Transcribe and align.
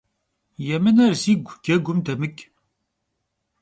Yêmıner 0.65 1.13
zigu, 1.21 1.53
jegum 1.65 1.99
demıç'. 2.05 2.43